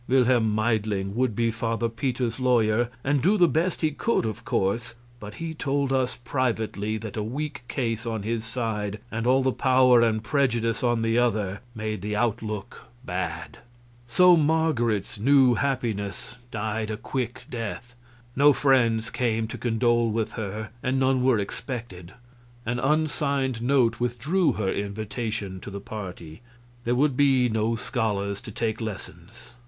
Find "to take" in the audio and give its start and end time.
28.41-28.81